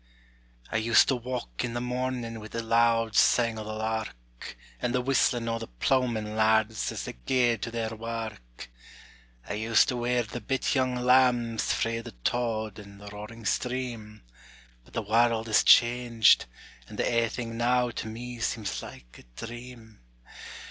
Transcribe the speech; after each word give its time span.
I 0.71 0.77
used 0.77 1.09
to 1.09 1.15
wauk 1.15 1.63
in 1.63 1.75
the 1.75 1.79
morning 1.79 2.39
Wi' 2.39 2.47
the 2.47 2.63
loud 2.63 3.15
sang 3.15 3.59
o' 3.59 3.63
the 3.63 3.71
lark, 3.71 4.15
And 4.81 4.95
the 4.95 5.01
whistling 5.01 5.47
o' 5.47 5.59
the 5.59 5.67
ploughman 5.67 6.35
lads, 6.35 6.91
As 6.91 7.03
they 7.05 7.13
gaed 7.13 7.61
to 7.61 7.69
their 7.69 7.91
wark; 7.95 8.71
I 9.47 9.53
used 9.53 9.89
to 9.89 9.95
wear 9.95 10.23
the 10.23 10.41
bit 10.41 10.73
young 10.73 10.95
lambs 10.95 11.71
Frae 11.71 11.99
the 12.01 12.13
tod 12.23 12.79
and 12.79 12.99
the 12.99 13.09
roaring 13.11 13.45
stream; 13.45 14.23
But 14.83 14.95
the 14.95 15.03
warld 15.03 15.47
is 15.47 15.63
changed, 15.63 16.45
and 16.87 16.99
a' 16.99 17.29
thing 17.29 17.55
now 17.55 17.91
To 17.91 18.07
me 18.07 18.39
seems 18.39 18.81
like 18.81 19.19
a 19.19 19.45
dream. 19.45 19.99